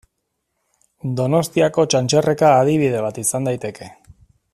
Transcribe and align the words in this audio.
Donostiako 1.19 1.85
Txantxerreka 1.95 2.49
adibide 2.63 3.05
bat 3.09 3.21
izan 3.25 3.51
daiteke. 3.51 3.91